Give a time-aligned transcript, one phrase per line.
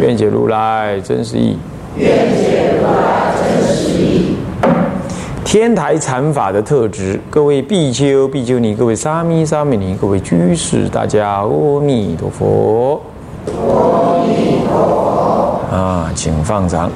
[0.00, 1.56] 愿解如来真实义。
[5.44, 13.00] 天台禅法的特质，各位比丘、比丘尼，各位沙弥、沙弥尼，各位居士，大家阿弥陀佛。
[13.46, 15.74] 阿弥陀佛。
[15.74, 16.90] 啊，请放掌。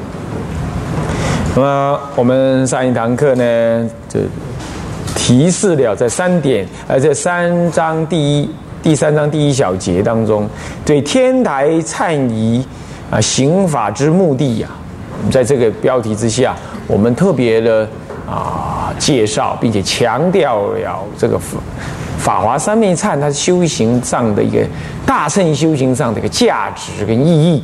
[1.54, 4.20] 那么我们上一堂课呢，就
[5.14, 8.50] 提示了在三点，呃，这三章第一、
[8.82, 10.46] 第三章第一小节当中，
[10.84, 12.66] 对天台忏仪
[13.12, 14.68] 啊刑法之目的呀，
[15.30, 17.86] 在这个标题之下，我们特别的
[18.26, 21.58] 啊介绍，并且强调了这个法
[22.16, 24.64] 法华三昧忏它修行上的一个
[25.04, 27.62] 大乘修行上的一个价值跟意义。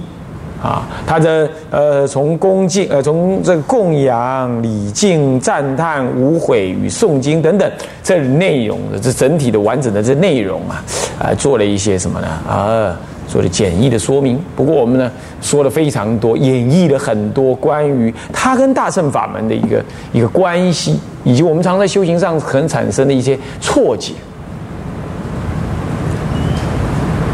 [0.60, 7.72] 啊，他的呃，从恭敬呃，从这个供养、礼敬、赞叹、无悔与诵经等等
[8.02, 10.82] 这内容的这整体的完整的这内容啊，
[11.20, 12.26] 啊，做了一些什么呢？
[12.48, 12.98] 啊，
[13.28, 14.40] 做了简易的说明。
[14.56, 24.14] 不过我们呢，说了非常多，演绎了很多关于他跟大乘法门的一个一个关系，以及我们常在修行上可能产生的一些错解。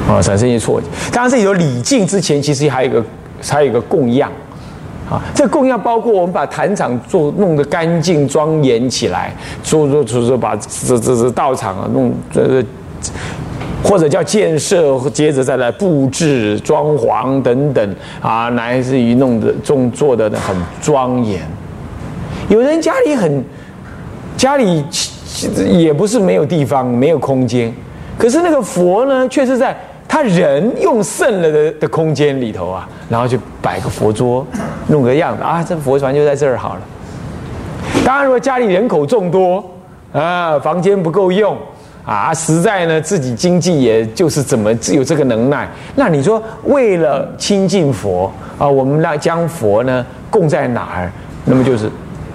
[0.07, 0.87] 啊，产生一些错解。
[1.11, 3.03] 当然，这有礼敬之前，其实还有一个，
[3.43, 4.31] 还有一个供养。
[5.11, 12.65] 啊，这供养包括我们把坛场做弄得干净庄严起来，做做做做把这这这道场啊弄这，
[13.85, 21.41] 或者叫建设，接着再来布置装潢等等啊，乃至于弄得重做的很庄严。
[22.49, 23.45] 有人家里很
[24.37, 24.85] 家里
[25.71, 27.73] 也不是没有地方，没有空间，
[28.19, 29.77] 可是那个佛呢，却是在。
[30.07, 34.47] 他人用剩了的的空间里头啊，然后就摆个佛桌，
[34.87, 36.81] 弄个样子啊，这佛船就在这儿好了。
[38.05, 39.65] 当然，如果家里人口众多
[40.13, 41.57] 啊，房间不够用
[42.05, 51.11] 啊，实在呢自己经济也就是怎么有这个能耐，那你说为了亲近佛啊，我们那将佛呢供在哪儿？
[51.47, 51.87] 那么就是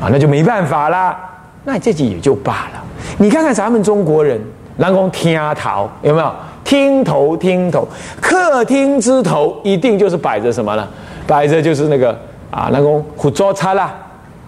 [0.02, 1.18] 啊，那就没办法啦。
[1.66, 2.84] 那这己也就罢了。
[3.18, 4.40] 你看看咱们中国人，
[4.78, 6.32] 南宫天桃有没有？
[6.64, 7.88] 厅头，厅头，
[8.22, 10.88] 客厅之头一定就是摆着什么呢？
[11.26, 12.12] 摆着就是那个
[12.52, 13.94] 啊，那个火桌叉啦，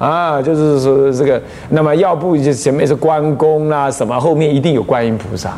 [0.02, 1.42] 啊，就是说这个。
[1.70, 5.52] 那么要不就前面是关公啦，什么后面一定有观音菩萨。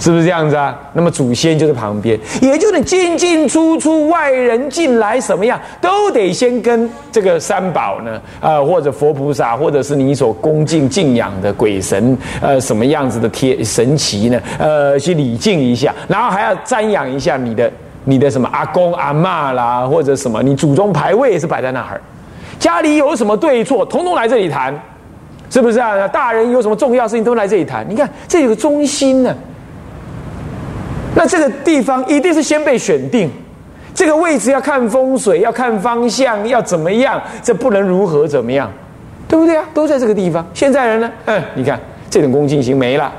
[0.00, 0.78] 是不是这样子啊？
[0.92, 14.40] 那么祖先就在旁边，也就是进进出出，外人进来什么样，都得先跟这个三宝呢，呃，或者佛菩萨，或者是你所恭敬敬仰的鬼神，呃，什么样子的贴神奇呢？
[14.60, 17.68] 呃，去礼敬一下，然后还要瞻仰一下你的
[18.04, 22.00] 你的什么阿公阿妈啦，或者什么，你祖宗牌位也是摆在那儿，
[22.58, 24.74] 家里有什么对错，统统来这里谈，
[25.48, 26.08] 是不是啊？
[26.08, 29.34] 大人有什么重要事情都来这里谈，你看这有个中心呢。
[31.14, 33.30] 那这个地方一定是先被选定，
[33.94, 37.20] 这个位置要看风水，要看方向，要怎么样？
[37.42, 38.70] 这不能如何怎么样，
[39.26, 39.64] 对不对啊？
[39.72, 40.46] 都在这个地方。
[40.52, 41.10] 现在人呢？
[41.26, 41.80] 嗯，你看
[42.10, 43.12] 这种恭敬心没了。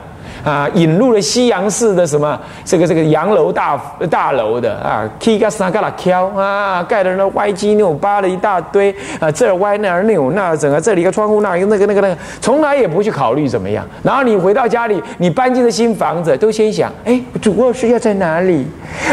[0.43, 3.79] 啊，引入了西洋式的什么这个这个洋楼大
[4.09, 13.85] 大楼的啊，K 个三个啦挑啊，盖的那歪七扭八的一大堆啊，这儿歪那儿扭那，整个这里一个窗户那一个那个那个那个，从来也不去考虑怎么样。
[14.03, 18.65] 然后你回到家里，你搬进了新房子，都先想，哎，主卧室要在哪里？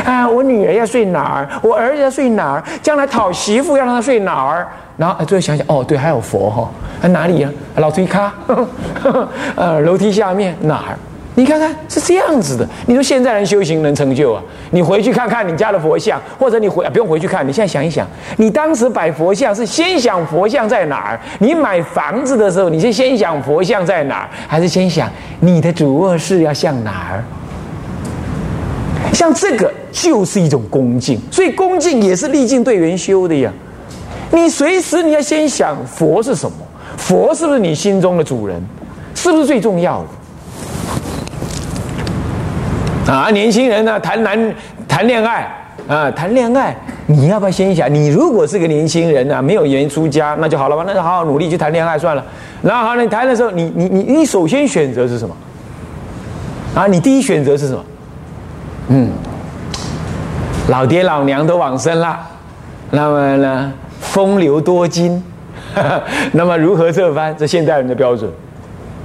[0.05, 1.49] 啊，我女儿要睡哪儿？
[1.63, 2.63] 我儿子要睡哪儿？
[2.83, 4.67] 将来讨媳妇要让他睡哪儿？
[4.97, 6.71] 然后最后想想，哦，对，还有佛哈，
[7.03, 7.51] 在哪里呀？
[7.77, 8.33] 老推卡，
[9.55, 10.97] 呃，楼梯下面哪儿？
[11.39, 14.43] 你看看是这样子的，你说现在人修行能成就啊？
[14.71, 21.21] 你回去看看你家的佛像，或者你回不用回去看，你现在想一想，你当时摆佛像是先想佛像在哪儿？
[21.39, 25.11] 你买房子的时候，你是先想佛像在哪儿，还是先想
[25.41, 27.23] 你的主卧室要向哪儿？
[29.13, 33.53] 像这个就是一种恭敬，所以恭敬也是历尽对缘修的呀。
[34.31, 36.57] 你随时你要先想佛是什么？
[36.97, 38.59] 佛是不是你心中的主人？
[39.15, 40.09] 是不是最重要的？
[43.07, 44.55] 啊，年轻人呢，谈男
[44.89, 45.49] 谈恋爱
[45.87, 46.77] 啊，谈恋爱，
[47.07, 47.93] 你要不要先想？
[47.93, 52.25] 你如果是个年轻人呢，没有缘出家，那就好了吧，那就好好努力去谈恋爱算了。
[52.63, 55.37] 然后好，你谈的时候，你你你你首先选择是什么？
[56.75, 57.85] 啊，你第一选择是什么？
[58.89, 59.11] 嗯，
[60.69, 62.19] 老爹老娘都往生了，
[62.91, 65.23] 那么呢，风流多金，
[66.33, 67.37] 那么如何这番？
[67.37, 68.29] 这现代人的标准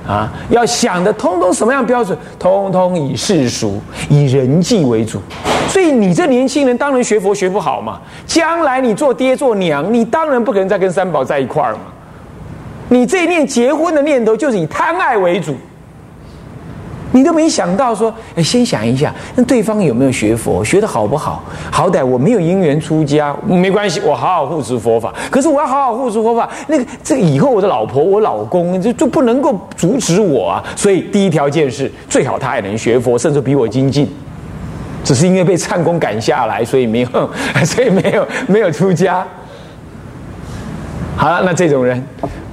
[0.07, 2.17] 啊，要想的通通什么样标准？
[2.39, 5.21] 通通以世俗、以人际为主。
[5.67, 11.81] 所以你这年轻人当然学佛学不好嘛，将来你做爹做娘，你当然不可能再跟三宝在一块儿嘛。
[12.89, 15.55] 你这一念结婚的念头就是以贪爱为主。
[17.11, 21.43] 你都没想到说，哎，先想一下，那对方有没有学佛，学的好不好？
[21.71, 25.13] 好歹我没有因缘出家，没关系，我好好护持佛法。
[25.29, 30.63] 可是我要好好护持佛法，那个这个以后我的老婆、我老公就就不能够阻止我啊。
[30.75, 34.09] 所以第一条件是，最好他也能学佛，甚至比我精进。
[35.03, 37.29] 只是因为被唱功赶下来，所以没有，
[37.65, 39.25] 所以没有没有出家。
[41.15, 42.01] 好了，那这种人。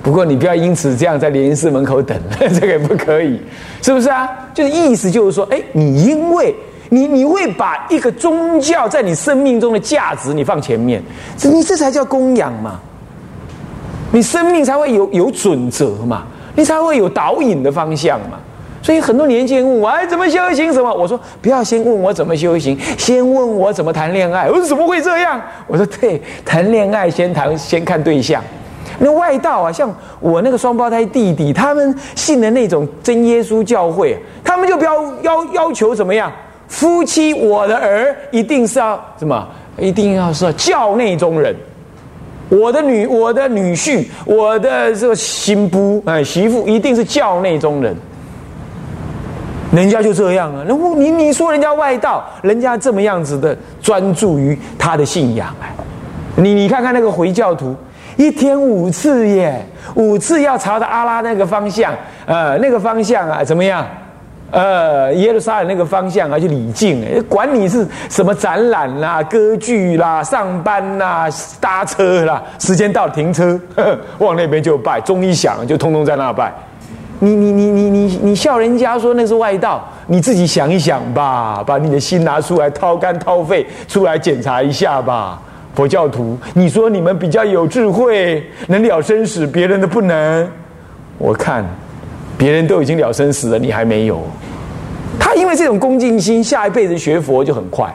[0.09, 2.19] 不过你不要因此这样在莲寺门口等，
[2.59, 3.39] 这个也不可以，
[3.83, 4.27] 是不是啊？
[4.55, 6.55] 就是意思就是说，哎，你因为
[6.89, 11.03] 你你会把一个宗教在你生命中的价值你放前面，
[11.43, 12.81] 你这才叫供养嘛，
[14.11, 16.27] 你生命才会有有准则嘛，
[16.57, 18.39] 你才会有导引的方向嘛。
[18.81, 20.91] 所以很多年轻人问我，哎，怎么修行什么？
[20.91, 24.49] 我说不要先问我怎么修行，先问我怎么谈恋爱。
[24.49, 25.39] 我说怎么会这样？
[25.67, 28.43] 我说对，谈恋爱先谈先看对象。
[29.01, 34.93] 那外道啊，像我那个双胞胎弟弟，他们信的那种真耶稣教会，他们就不要
[35.23, 36.33] 要要求怎么样？
[36.67, 39.47] 夫妻，我的儿一定是要什么？
[39.79, 41.55] 一定要是教内中人。
[42.49, 47.97] 我的女，我的女婿，我的这个新夫，哎，媳妇一定是教内中人。
[49.71, 55.73] 人家就这样啊，那你你说人家外道，人家这么样子的专注于他的信仰哎，
[56.37, 57.77] 你你看看那个回教徒。
[58.19, 61.95] 一天五次耶，五次要朝着阿拉那个方向，
[62.27, 63.87] 呃，那个方向啊，怎么样？
[64.51, 71.29] 呃，耶路撒冷那个方向啊，去礼敬，管你是什么展览啦、歌剧啦、上班啦、
[71.61, 73.57] 搭车啦，时间到停车，
[74.19, 76.53] 往那边就拜，钟一响就通通在那拜。
[77.21, 85.41] 你你你你你你笑人家说那是外道，你自己想一想吧，把你的心拿出来，掏肝掏肺出来检查一下吧。
[85.79, 90.51] 佛教徒，你说你们比较有智慧，能了生死，别人的不能。
[91.19, 91.65] 我看，
[92.37, 94.21] 别人都已经了生死了，你还没有。
[95.21, 97.95] 他因为这种恭敬心，下一辈子学佛就很快，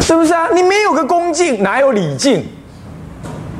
[0.00, 0.48] 是不是啊？
[0.54, 2.42] 你没有个恭敬，哪有礼敬？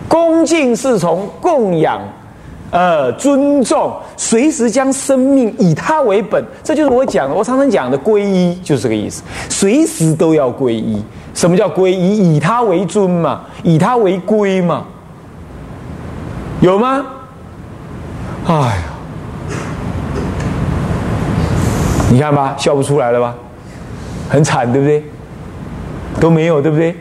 [0.08, 2.00] 恭敬是从供养。
[2.70, 7.34] 呃，尊重，随时将生命以他为本，这就是我讲的。
[7.34, 9.22] 我常常讲的皈依，就是这个意思。
[9.48, 11.02] 随时都要皈依。
[11.34, 12.36] 什么叫皈依？
[12.36, 14.84] 以他为尊嘛，以他为归嘛。
[16.60, 17.04] 有吗？
[18.46, 18.72] 哎呀，
[22.10, 23.34] 你看吧，笑不出来了吧？
[24.28, 25.02] 很惨，对不对？
[26.20, 26.94] 都没有，对不对？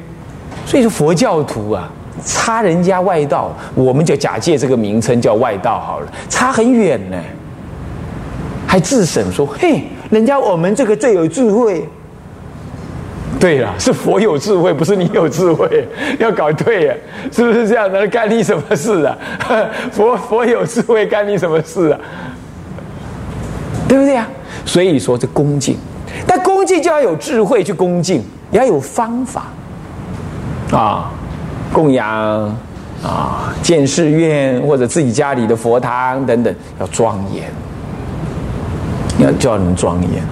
[0.66, 1.92] 所以说佛教徒啊。
[2.26, 7.18] 差人家外道，我们就假借这个名称叫外道好了，差很远呢。
[8.68, 11.88] 还自省说：“嘿，人家我们这个最有智慧。”
[13.40, 15.88] 对了，是佛有智慧，不是你有智慧。
[16.20, 16.94] 要搞对呀，
[17.32, 18.06] 是不是这样的？
[18.08, 19.18] 干你什么事啊？
[19.92, 22.00] 佛佛有智慧，干你什么事啊？
[23.88, 24.28] 对不对呀？
[24.66, 25.78] 所以说这恭敬，
[26.28, 29.46] 但恭敬就要有智慧去恭敬，也要有方法
[30.72, 31.10] 啊。
[31.72, 32.08] 供养
[33.04, 37.50] 啊，建寺院或者自己家里的佛堂等等，要庄严，
[39.20, 40.24] 要叫人庄严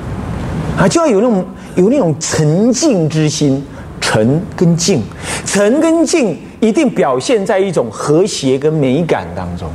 [0.78, 3.66] 啊，就要有那种有那种沉静之心，
[4.02, 5.02] 沉跟静，
[5.46, 9.70] 沉跟静一定表现在一种和谐跟美感当中。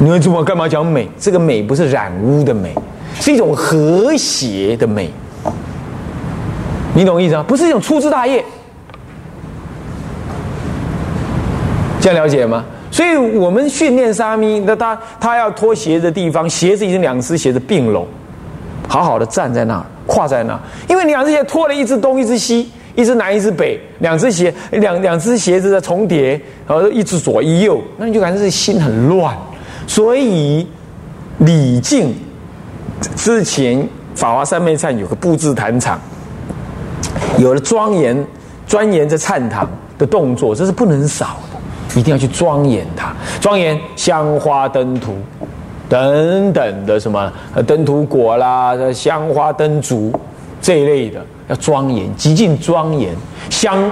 [0.00, 1.08] 你会怎么干嘛讲美？
[1.18, 2.72] 这个美不是染污的美，
[3.18, 5.10] 是一种和谐的美。
[6.94, 7.44] 你懂意思吗？
[7.46, 8.44] 不是一种粗枝大叶。
[12.08, 12.64] 这样了解吗？
[12.90, 18.06] 所以我们训练沙弥，那他他要脱鞋的地方，鞋子已经两只鞋子并拢，
[18.88, 20.60] 好好的站在那儿，跨在那儿。
[20.88, 29.36] 因为两只鞋脱了一只东，一只西，一只南，一只北，两只鞋两两只鞋子的重叠，然后一只左一右，那你就感觉这心很乱。
[29.86, 30.66] 所以
[31.40, 32.14] 礼敬
[33.16, 36.00] 之前，法华三昧忏有个布置坛场，
[37.36, 38.26] 有了庄严
[38.66, 41.36] 庄严这忏堂的动作，这是不能少。
[41.98, 45.16] 一定要去庄严它，庄严香花灯图
[45.88, 47.32] 等等的什么
[47.66, 50.12] 灯图果啦、香花灯烛
[50.60, 53.14] 这一类的，要庄严，极尽庄严。
[53.50, 53.90] 香，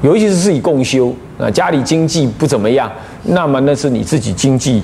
[0.00, 2.90] 尤其是自己共修啊，家里经济不怎么样，
[3.24, 4.82] 那么那是你自己经济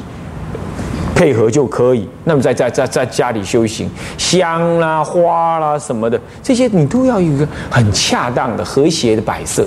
[1.15, 2.09] 配合就可以。
[2.25, 9.67] 那么在在在在家里修行，香啦、花啦什么的，这些你都要有一个很恰当的、和谐的摆设。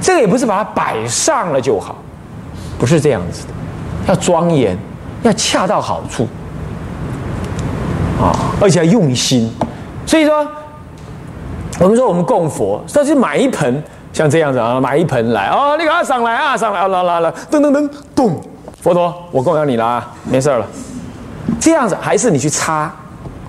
[0.00, 1.96] 这个也不是把它摆上了就好，
[2.78, 3.52] 不是这样子的，
[4.08, 4.78] 要庄严，
[5.22, 6.26] 要恰到好处
[8.20, 9.52] 啊，而且要用心。
[10.06, 10.46] 所以说，
[11.78, 18.40] 我们说我们供佛，那就买一盆像这样子啊，买一盆来哦，你给他上来啊，上来啊，来来来，噔噔噔，咚，
[18.80, 20.66] 佛陀，我供养你了啊，没事了。
[21.60, 22.90] 这样子还是你去擦，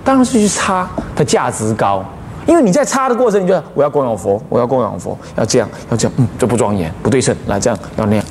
[0.03, 2.03] 当然是去擦，它价值高。
[2.47, 8.25] 因为你在擦的过程，你觉得我要供养佛，我要供养佛，要这样，要这样，嗯，这不庄严，不对称，来这样，要那样，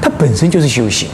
[0.00, 1.08] 它本身就是修行。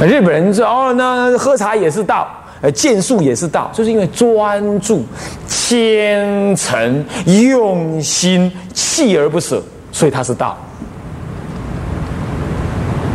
[0.00, 2.28] 日本人说哦，那喝茶也是道，
[2.60, 5.04] 呃，剑术也是道，就是因为专注、
[5.46, 9.62] 虔诚、用心、锲而不舍，
[9.92, 10.56] 所以它是道。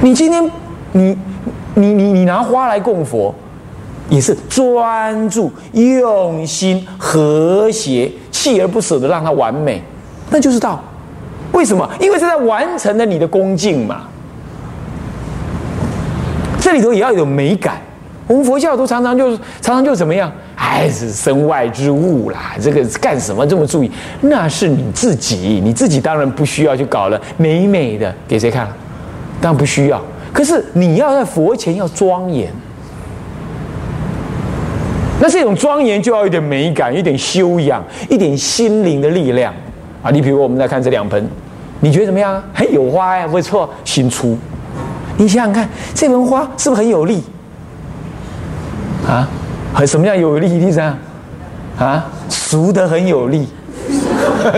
[0.02, 0.52] 你今天，
[0.92, 1.18] 你，
[1.74, 3.34] 你，你，你拿花来供佛。
[4.10, 9.82] 也是专注、用心、和谐、锲而不舍的让它完美，
[10.30, 10.84] 那就是道。
[11.52, 11.88] 为什么？
[12.00, 14.04] 因为是在完成了你的恭敬嘛。
[16.60, 17.80] 这里头也要有美感。
[18.26, 20.32] 我们佛教都常常就是常常就怎么样？
[20.56, 23.92] 哎，是身外之物啦，这个干什么这么注意？
[24.22, 28.68] 那是你自己，你自己当然不需要去搞了美美的给谁看？
[29.42, 30.02] 当然不需要。
[30.32, 32.52] 可是你要在佛前要庄严。
[35.24, 39.54] 那这种庄严就要一点美感，一点修养，一点心灵的力量
[40.02, 40.12] 啊！
[40.12, 41.26] 你比如我们在看这两盆，
[41.80, 42.44] 你觉得怎么样？
[42.54, 44.38] 很有花呀，不错，新出。
[45.16, 47.24] 你想想看，这盆花是不是很有力？
[49.08, 49.26] 啊，
[49.74, 50.60] 很什么样有力？
[50.60, 50.94] 第三，
[51.80, 53.48] 啊，熟得很有力，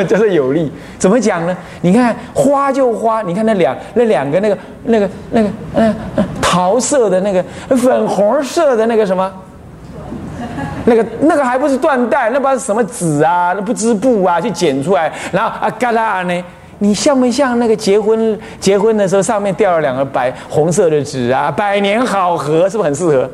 [0.07, 0.72] 就是有力。
[0.98, 1.55] 怎么讲呢？
[1.81, 5.93] 你看花就花，你看那两那两个那个那个那个嗯
[6.41, 7.45] 桃色的那个
[7.77, 9.31] 粉红色的那个什么？
[10.86, 16.44] 那个那个还不是缎带，那不是什么纸啊，那不织布啊，去剪出来，然后啊嘎啦呢？
[16.80, 21.50] 你像不像那个结婚结婚的时候上面掉了两个白红色的纸啊？
[21.50, 23.30] 百年好合，是不是很适合？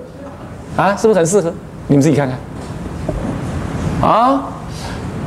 [0.77, 1.51] 啊，是不是很适合？
[1.88, 4.10] 你们自己看看。
[4.10, 4.43] 啊，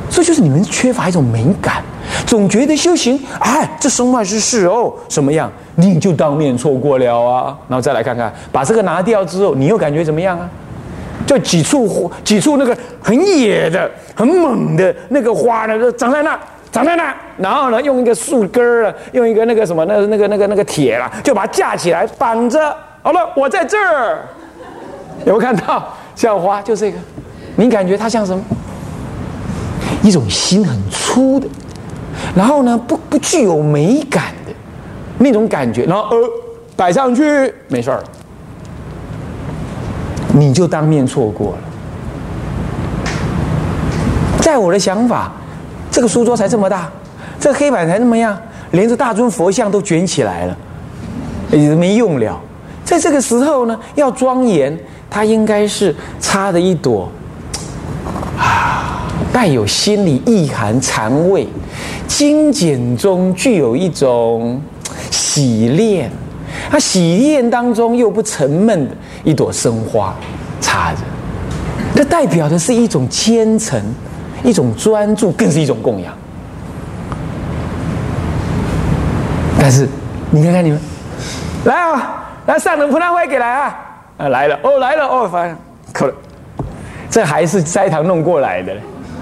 [0.08, 1.82] 这就是你们缺乏一种美感，
[2.24, 7.56] 总觉得修行，哎，这身外之事哦，什么样，你就当面错过了啊。
[7.66, 10.48] 然后再来看看，把这个拿掉之后，你又感觉怎么样啊？
[11.26, 16.38] 就几处几处那个很野的、很猛的那个花呢，就长在那，
[16.70, 17.14] 长在那。
[17.38, 22.76] 然后呢，用一个树根儿啊，用一个那个什么，那那个那个那个铁啦，就把它架起来绑着。
[23.02, 24.18] 好了，我在这儿，
[25.24, 25.94] 有没有看到？
[26.14, 26.98] 像花就这个，
[27.56, 28.42] 你感觉它像什么？
[30.02, 31.46] 一种心很粗的，
[32.36, 34.52] 然后呢，不不具有美感的
[35.18, 35.84] 那种感觉。
[35.86, 36.30] 然后呃，
[36.76, 38.02] 摆上去没事儿。
[40.36, 41.58] 你就当面错过了。
[44.40, 45.32] 在我的想法，
[45.90, 46.90] 这个书桌才这么大，
[47.40, 48.36] 这个黑板才那么样，
[48.72, 50.56] 连这大尊佛像都卷起来了，
[51.50, 52.40] 也没用了。
[52.84, 54.76] 在这个时候呢，要庄严，
[55.08, 57.08] 它应该是插的一朵
[58.38, 61.48] 啊，带有心理意涵、禅味、
[62.06, 64.60] 精简中具有一种
[65.10, 66.10] 洗练。
[66.70, 70.14] 它喜宴当中又不沉闷的一朵生花
[70.60, 70.98] 插着，
[71.94, 73.82] 这代表的是一种虔诚，
[74.42, 76.12] 一种专注，更是一种供养。
[79.58, 79.88] 但是
[80.30, 80.78] 你看看你们，
[81.64, 83.78] 来啊，来上等菩萨会给来啊，
[84.18, 85.56] 啊来了哦来了哦，发现
[85.92, 86.14] 可了，
[87.08, 88.76] 这还是斋堂弄过来的，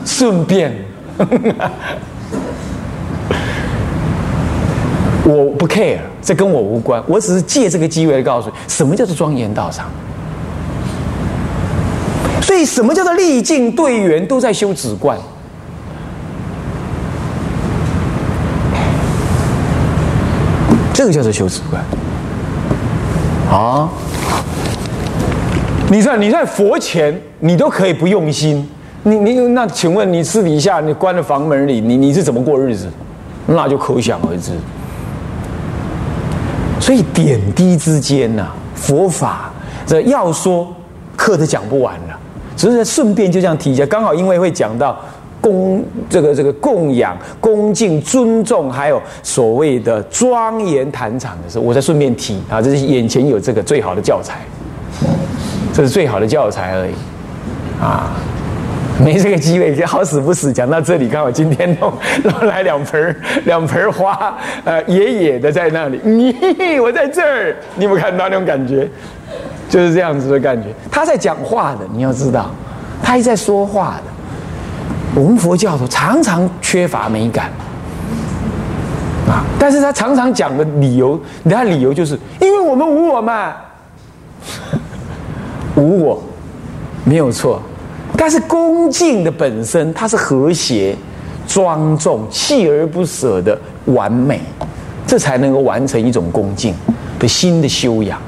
[0.05, 0.75] 顺便。
[5.25, 7.03] 我不 care，这跟我无关。
[7.07, 9.87] 我只是借这个机会来告诉你，什么叫做庄严道场。
[12.41, 15.17] 所以，什么叫做历尽队员都在修止观？
[20.93, 21.83] 这个叫做修止观。
[23.51, 23.89] 啊！
[25.91, 28.69] 你在你在佛前，你都可以不用心。
[29.05, 32.89] 你你那，请问你私底下你关在房门里，你你是怎么过日子？
[33.47, 34.53] 那就可想而知。
[36.83, 39.53] 所以点滴之间呐，佛法
[39.87, 40.67] 这要说
[41.17, 42.19] 课都讲不完了，
[42.57, 43.87] 只是顺便就这样提一下。
[43.87, 44.99] 刚好因为会讲到
[45.41, 54.41] 供这个这个供养、恭敬、尊重，还有所谓的庄严坛场的时候，我再顺便提啊，这是眼前有这个最好的教材，
[55.73, 56.95] 这是最好的教材而已
[57.81, 58.11] 啊。
[59.03, 61.93] 没这个机会，好死不死讲到这里，刚好今天弄
[62.25, 68.89] 弄来两盆 两盆花，呃，野野的在那里，你我在这儿，你有没有看到那种感觉？
[69.69, 70.69] 就是这样子的感觉。
[70.91, 72.51] 他在讲话的，你要知道，
[73.03, 75.21] 他一在说话的。
[75.21, 77.47] 我们佛教徒常常缺乏美感
[79.29, 81.21] 啊，但是他常常讲的理由，
[81.51, 83.55] 他理由就是因为我们无我嘛，
[85.77, 86.23] 无我
[87.05, 87.61] 没有错。
[88.25, 90.95] 但是恭敬的本身，它是和谐、
[91.45, 94.41] 庄重、锲而不舍的完美，
[95.05, 96.73] 这才能够完成一种恭敬
[97.19, 98.23] 的新的修养。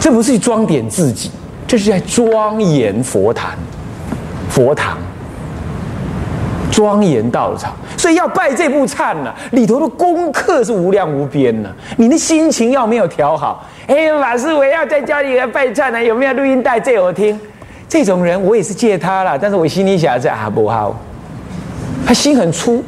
[0.00, 1.30] 这不是装点自己，
[1.64, 3.56] 这是在庄严佛坛、
[4.48, 4.98] 佛堂、
[6.72, 7.72] 庄严道场。
[7.96, 11.70] 所以要拜这部忏呢，里头的功课是无量无边呢。
[11.98, 17.38] 你的心情要没有调好，哎，法师，我要在家里来拜忏呢，有没有录音带借我听？
[17.90, 20.94] 这种人我也是借他了，但是我心里想着啊不好，
[22.06, 22.80] 他心很粗，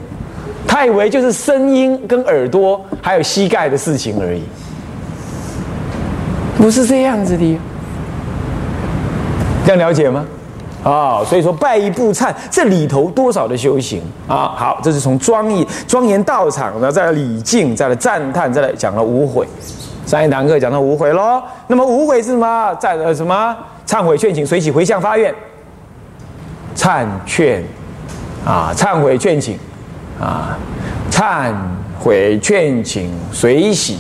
[0.65, 4.45] 他以为就是声音跟耳朵还有膝盖的事情而已，
[6.57, 7.59] 不是这样子的，
[9.67, 10.25] 这样了解吗？
[10.85, 14.55] 啊，所以说拜一步忏，这里头多少的修行啊？
[14.57, 19.45] 好，这是从庄严庄严道场呢，再来礼敬，再来赞叹，再来讲了无悔。
[20.07, 22.73] 上一堂课讲到无悔喽，那么无悔是什么？
[22.77, 23.57] 在呃什么？
[23.87, 25.35] 忏悔劝请随喜回向发愿，
[26.75, 27.63] 忏劝
[28.45, 29.59] 啊，忏悔劝请
[30.21, 30.57] 啊，
[31.11, 31.53] 忏
[31.99, 33.99] 悔劝请随喜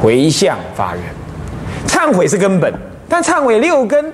[0.00, 1.02] 回向发愿。
[1.86, 2.72] 忏悔是根本，
[3.08, 4.12] 但忏悔六根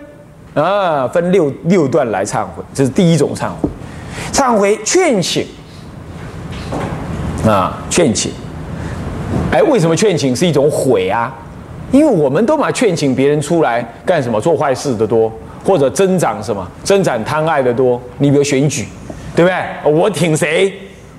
[0.54, 3.68] 啊，分六六段来忏悔，这是第一种忏悔。
[4.32, 5.46] 忏悔劝请
[7.46, 8.32] 啊，劝请。
[9.50, 11.34] 哎，为什么劝请是一种悔啊？
[11.90, 14.40] 因为我们都把劝请别人出来干什么？
[14.40, 15.32] 做坏事的多，
[15.64, 16.66] 或者增长什么？
[16.84, 18.00] 增长贪爱的多。
[18.18, 18.86] 你比如选举，
[19.34, 19.90] 对不对？
[19.90, 20.72] 我挺谁，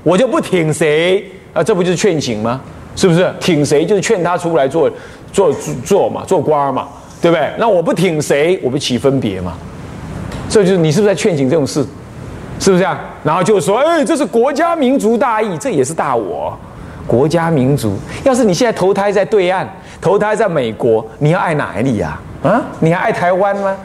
[0.04, 1.24] 我就不挺谁
[1.54, 1.64] 啊？
[1.64, 2.62] 这不就是劝请吗？
[2.96, 3.34] 是不是？
[3.40, 4.92] 挺谁就是劝他出来做
[5.32, 6.88] 做做嘛，做官嘛，
[7.22, 7.50] 对不对？
[7.58, 9.54] 那我不挺谁，我不起分别嘛？
[10.50, 11.86] 这就是你是不是在劝请这种事？
[12.60, 12.98] 是不是这样？
[13.24, 16.58] 然后就说，哎，这是国家民族大义，这也是大我。
[17.08, 19.68] 国家民族，要是你现在投胎在对岸，
[20.02, 22.20] 投胎在美国，你要爱哪里呀？
[22.42, 23.76] 啊，你还爱台湾吗？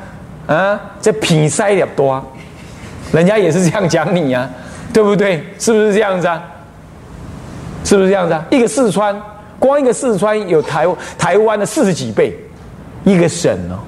[0.47, 2.23] 啊，这品塞点多，
[3.13, 4.49] 人家也是这样讲你呀，
[4.93, 5.45] 对不对？
[5.59, 6.43] 是不是这样子啊？
[7.85, 8.45] 是不是这样子啊？
[8.51, 9.21] 一个四川，
[9.59, 10.87] 光一个四川有台
[11.19, 12.39] 台湾的四十几倍，
[13.05, 13.79] 一个省哦，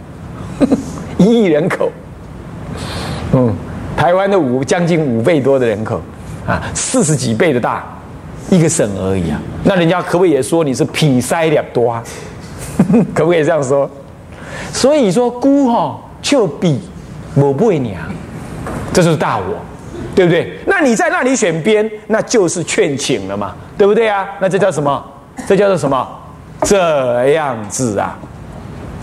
[1.19, 1.91] 一亿人口，
[3.33, 3.55] 嗯，
[3.97, 6.01] 台湾的五将近五倍多的人口
[6.47, 7.85] 啊，四十几倍的大。
[8.51, 12.03] 一个省而已啊，那人家可不可以也说你是品塞两多啊？
[13.15, 13.91] 可不可以这样说？
[14.73, 16.81] 所以说孤哈就比
[17.35, 18.01] 我不为娘，
[18.93, 19.57] 这就是大我，
[20.15, 20.59] 对不对？
[20.67, 24.27] 那你在那里选边，那就是劝请了嘛，对不对啊？
[24.41, 25.05] 那这叫什么？
[25.47, 26.07] 这叫做什么？
[26.63, 28.17] 这样子啊，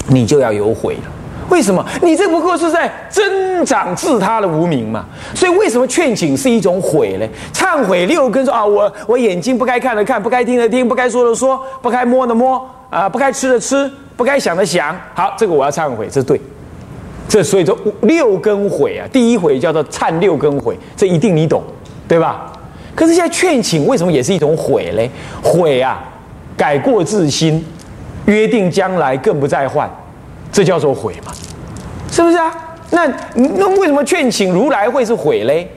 [0.08, 1.13] 你就要有悔了。
[1.50, 1.86] 为什么？
[2.02, 5.06] 你这不过是在增长自他的无名嘛？
[5.36, 7.28] 所以为什么劝请是一种悔呢？
[7.54, 14.96] 忏悔六根说啊，我我眼睛不该看的看，不该听的听，不该说的说，不该摸的摸啊，不该吃的吃，不该想的想。
[15.14, 16.40] 好，这个我要忏悔，这对。
[17.28, 21.64] 这所以说六根悔啊，第一悔叫做忏六根悔，这一定你懂，
[22.08, 22.52] 对吧？
[22.94, 25.10] 可是现在劝请为什么也是一种悔嘞？
[25.42, 26.00] 悔啊，
[26.56, 27.66] 改过自新，
[28.26, 29.90] 约定将来更不再犯。
[30.54, 31.34] 这叫做悔嘛，
[32.10, 32.54] 是不是啊？
[32.92, 35.68] 那那为什么劝请如来会是悔嘞？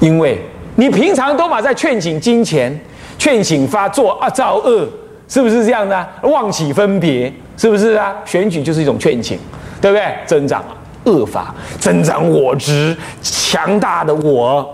[0.00, 0.42] 因为
[0.76, 2.80] 你平常都把在劝请金钱、
[3.18, 4.88] 劝请发作啊造恶，
[5.28, 6.08] 是不是这样的？
[6.22, 8.16] 妄起分别，是不是啊？
[8.24, 9.38] 选举就是一种劝请，
[9.78, 10.06] 对不对？
[10.24, 10.64] 增长
[11.04, 14.66] 恶法，增长我执，强大的我，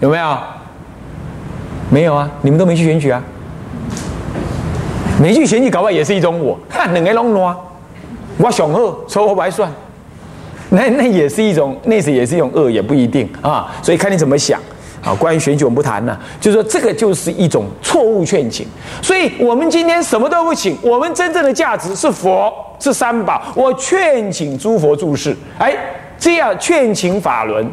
[0.00, 0.38] 有没有？
[1.88, 2.28] 没有啊？
[2.42, 3.22] 你们都没去选举啊？
[5.22, 7.56] 没去选举，搞不好也是一种我，哈两个拢乱。
[8.38, 9.70] 我雄恶，丑恶白算，
[10.70, 13.70] 那那也是一种，那是也是一种恶，也不一定啊。
[13.82, 14.60] 所以看你怎么想。
[15.00, 18.66] 啊，关于选举我们不谈了，就是说这个就是一种错误劝请。
[19.00, 23.40] 所以我们今天什么都不请，我们真正的价值是佛，是三宝。
[23.54, 25.72] 我劝请诸佛注释，哎，
[26.18, 27.64] 这样劝请法轮，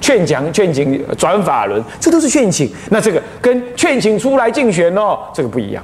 [0.00, 2.68] 劝讲劝请转法轮，这都是劝请。
[2.90, 5.82] 那这个跟劝请出来竞选哦，这个不一样。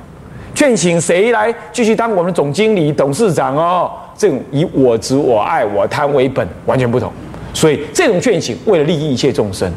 [0.52, 3.92] 劝请谁来继续当我们总经理、董事长哦？
[4.18, 7.10] 这种以我执、我爱、我贪为本，完全不同。
[7.54, 9.72] 所以这种劝请，为了利益一切众生，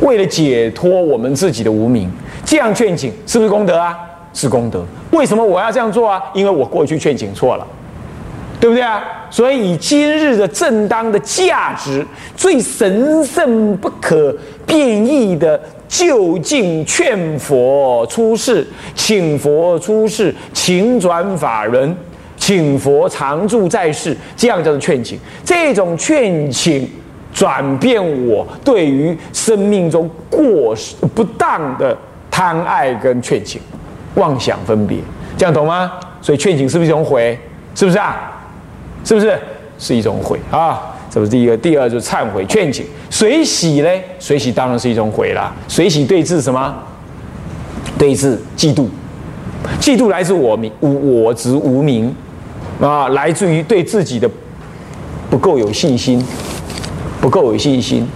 [0.00, 2.10] 为了解脱我们自己的无名，
[2.44, 3.94] 这样劝请是不是功德啊？
[4.32, 4.82] 是功德。
[5.10, 6.22] 为什么我要这样做啊？
[6.32, 7.66] 因为我过去劝请错了，
[8.58, 9.02] 对不对啊？
[9.30, 14.34] 所以以今日的正当的价值，最神圣不可
[14.66, 15.60] 变异的。
[15.92, 21.94] 就近劝佛出世，请佛出世，请转法轮，
[22.42, 25.16] 请佛常住在世，这样叫做劝请。
[25.44, 26.90] 这种劝请
[27.32, 31.96] 转变我对于生命中过失不当的
[32.28, 33.60] 贪爱跟劝请、
[34.16, 34.98] 妄想分别，
[35.36, 35.92] 这样懂吗？
[36.20, 37.38] 所以劝请是不是一种悔？
[37.76, 38.42] 是不是啊？
[39.04, 39.38] 是不是
[39.78, 40.82] 是一种悔啊？
[41.08, 43.88] 这是第一个，第二就是忏悔劝请，水洗呢？
[44.18, 45.54] 水洗当然是一种悔啦。
[45.68, 46.74] 水洗对治什么？
[47.96, 48.88] 对治嫉妒，
[49.80, 52.12] 嫉妒来自我名无我执无名
[52.86, 54.28] 啊，来自于对自己的
[55.30, 56.22] 不够有信心，
[57.20, 58.06] 不够有信心，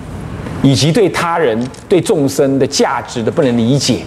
[0.60, 1.56] 以及对他人、
[1.88, 4.00] 对众生的价值的不能理解，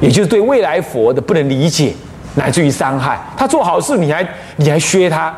[0.00, 1.94] 也就是对未来佛的不能理解，
[2.34, 5.34] 乃至于伤害他做好事，你还你还削他，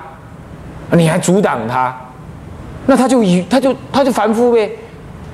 [0.90, 1.96] 你还阻挡他。
[2.86, 4.70] 那他就以他就他就凡夫呗，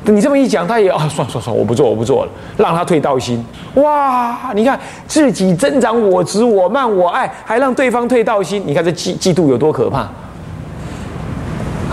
[0.05, 3.45] 你这么一讲，他也啊，算算算，我不做我不做了，让他退道心。
[3.75, 10.09] 哇，你看自己增长我执我慢我爱，还让对方退道心，你看这嫉嫉妒有多可怕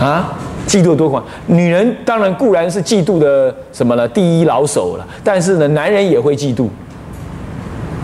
[0.02, 0.32] 啊？
[0.66, 1.22] 嫉妒有多可怕？
[1.46, 4.08] 女人当然固然是嫉妒的什么呢？
[4.08, 6.68] 第一老手了，但是呢，男人也会嫉妒。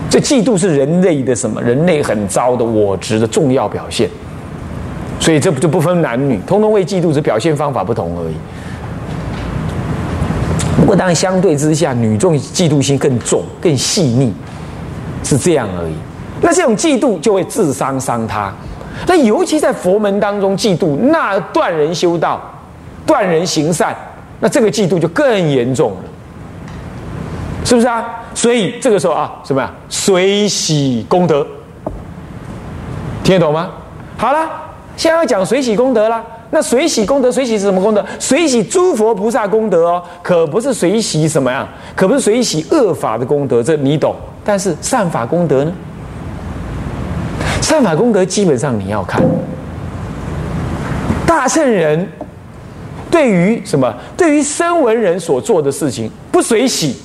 [0.09, 1.61] 这嫉妒是人类的什么？
[1.61, 4.09] 人类很糟的我执的重要表现。
[5.19, 8.35] 所以这就不分男女，通通为嫉妒，只表现方法不同而已。
[10.77, 14.33] 不过当然相对之下，女众嫉妒心更重、更细腻，
[15.23, 15.93] 是这样而已。
[16.41, 18.53] 那这种嫉妒就会自伤伤他。
[19.07, 22.41] 那尤其在佛门当中，嫉妒那断人修道、
[23.05, 23.95] 断人行善，
[24.39, 25.97] 那这个嫉妒就更严重了，
[27.63, 28.23] 是不是啊？
[28.33, 29.71] 所以这个时候啊，什么呀？
[29.89, 31.45] 水洗功德，
[33.23, 33.69] 听得懂吗？
[34.17, 34.49] 好了。
[34.97, 36.23] 现在要讲水洗功德了，
[36.55, 38.03] 那水洗功德，水洗是什么功德？
[38.17, 41.67] 水洗诸佛菩萨功德哦，可不是水洗什么呀？
[41.93, 44.15] 可不是水洗恶法的功德，这你懂。
[44.41, 45.71] 但是善法功德呢？
[47.61, 49.21] 善法功德基本上你要看，
[51.27, 52.07] 大圣人
[53.11, 53.93] 对于什么？
[54.15, 56.95] 对于声闻人所做的事情，不水洗，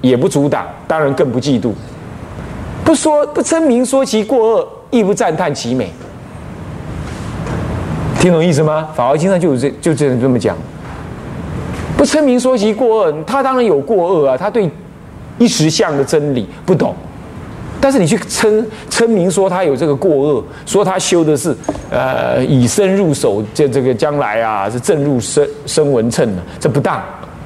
[0.00, 1.72] 也不阻挡，当然更不嫉妒，
[2.84, 5.90] 不说不称名说其过恶，亦不赞叹其美。
[8.20, 8.86] 听懂意思吗？
[8.94, 10.54] 法华经上就有这就这样这么讲，
[11.96, 14.70] 不称名说其过恶，他当然有过恶啊，他对
[15.38, 16.94] 一时相的真理不懂，
[17.80, 21.56] 但是你去称称名说他有这个过恶，说他修的是
[21.90, 27.02] 呃以身入手，这这个将来啊是正入身身闻称的，这不当。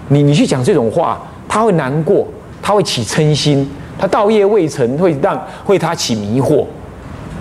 [0.09, 2.27] 你你去讲这种话，他会难过，
[2.61, 6.67] 他会起嗔心，他道业未成，会让会他起迷惑。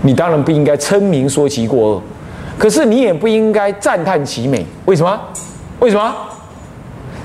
[0.03, 2.01] 你当然不应该称名说其过恶。
[2.57, 5.19] 可是你也不应该赞叹其美，为什么？
[5.79, 6.15] 为什么？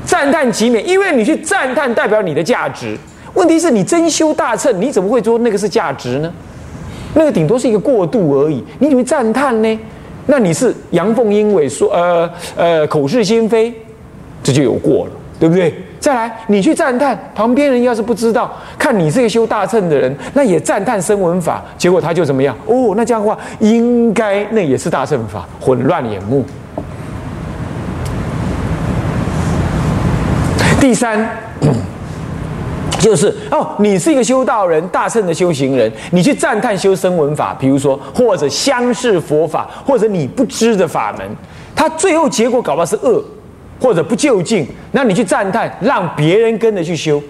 [0.04, 2.96] 赞叹其美，因为你去赞叹代表你的价值。
[3.34, 6.32] 问题是你真修大乘，你怎么会说那个是价值呢？
[7.14, 8.64] 那个顶多是一个过渡而已。
[8.78, 9.78] 你怎么赞叹呢？
[10.26, 13.72] 那你是阳奉阴违，说呃呃口是心非，
[14.42, 15.74] 这就有过了，对不对？
[16.00, 22.56] 再来，你去赞叹旁边人，要是不知道，看你这个修大乘的人，那也赞叹声闻法，结果他就怎么样？
[22.66, 26.44] 哦，那这样的话，应该那也是大乘法，混乱眼目。
[30.80, 31.28] 第三，
[33.00, 41.28] 就是哦，你是一个修道人，大乘的修行人，你去赞叹修声闻法，比如说或者相视佛法，或者你不知的法门，
[41.74, 43.22] 他最后结果搞不好是恶。
[43.80, 47.22] 或者不就近，那你去赞叹，让别人跟着去修，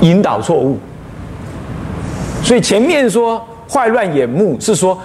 [0.00, 0.78] 引导错误。
[2.42, 4.98] 所以前面说坏乱眼目，是说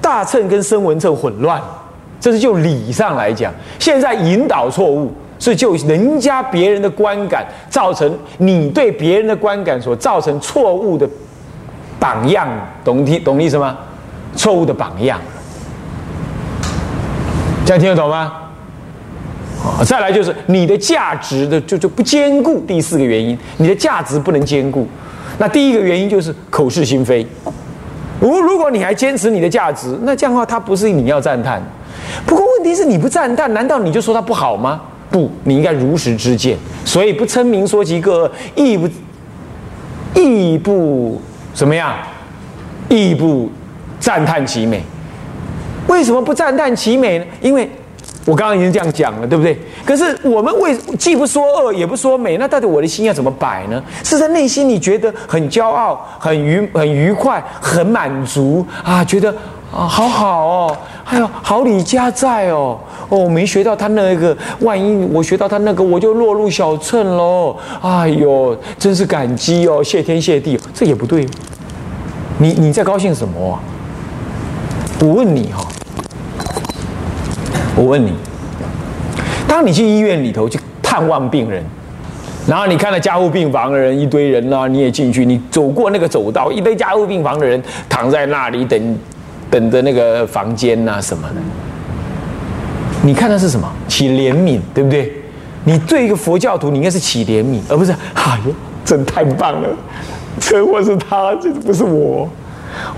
[0.00, 1.62] 大乘跟声闻乘混乱，
[2.20, 3.52] 这是就理上来讲。
[3.78, 11.08] 现在引导错误，是就人家别人的观感，造成你对别人的观感所造成错误的
[12.00, 12.48] 榜样，
[12.84, 13.76] 懂听懂意思吗？
[14.34, 15.20] 错误的榜样，
[17.64, 18.32] 这样听得懂吗？
[19.84, 22.60] 再来就是你的价值的就就不坚固。
[22.66, 24.86] 第四个原因，你的价值不能坚固。
[25.38, 27.26] 那第一个原因就是口是心非。
[28.20, 31.62] 如如果你还坚持你的价值，那这样的话，它不是你要赞叹。
[32.26, 34.80] 不过问题是你不赞叹，难道你就说它不好吗？
[35.10, 36.56] 不，你应该如实之见。
[36.84, 38.88] 所以不称名说其个，亦不
[40.14, 41.20] 亦不
[41.54, 41.94] 怎么样，
[42.88, 43.50] 亦不
[43.98, 44.82] 赞叹其美。
[45.86, 47.24] 为什么不赞叹其美呢？
[47.40, 47.70] 因为。
[48.30, 49.58] 我刚刚已经这样讲了，对不对？
[49.84, 53.82] 可是我们为既不说恶，也不说美，那到底我的心要怎么摆呢？
[54.04, 59.04] 是在内心你觉得很骄傲、很愉、很愉快、很满足啊？
[59.04, 59.34] 觉得
[59.72, 67.56] 啊，好好哦，哎呦，好礼家在哦，哦，我没学到他那个，万一我学到他那个，我就落入小乘喽。
[67.82, 71.26] 哎呦，真是感激哦，谢天谢地，这也不对。
[72.38, 73.58] 你你在高兴什么？
[75.00, 75.66] 我问你哈，
[77.80, 78.12] 我问你，
[79.48, 81.64] 当你去医院里头去探望病人。
[82.46, 88.98] 然后你看到加护病房的人一堆人呢，你也进去，你走过那个走道，一堆加护病房的人躺在那里等，
[89.50, 91.36] 等着那个房间呐什么的。
[93.02, 93.66] 你看的是什么？
[93.88, 95.10] 起怜悯，对不对？
[95.64, 98.52] 你对一个佛教徒，你应该是起怜悯，而不是哎呦，
[98.84, 99.68] 真太棒了，
[100.38, 102.28] 车祸是他，这不是我，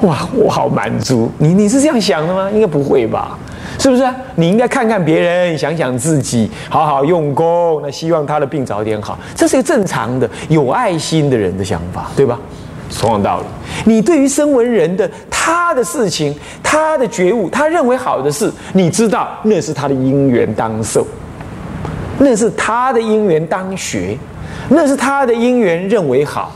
[0.00, 1.30] 哇，我好满足。
[1.38, 2.50] 你你是这样想的吗？
[2.52, 3.38] 应该不会吧？
[3.78, 4.04] 是不是？
[4.36, 7.80] 你应该看看别人，想想自己，好好用功。
[7.82, 12.38] 那希望他的病早点好，这是一个正常的、有爱心的人的想法，对吧？
[12.98, 13.46] 同样道理，
[13.86, 21.06] 你对于声闻人的他的事情、他的觉悟、他认为好的事，你知道那是他的因缘当受，
[22.18, 24.16] 那是他的因缘当学，
[24.68, 26.52] 那是他的因缘认为好。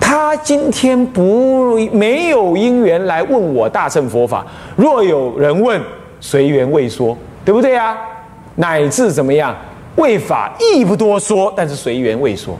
[0.00, 5.80] 他今天不没有因缘来问我大乘佛法，若有人问。
[6.20, 7.96] 随缘未说，对不对啊？
[8.56, 9.56] 乃至怎么样？
[9.96, 12.56] 为法亦不多说，但是随缘未说。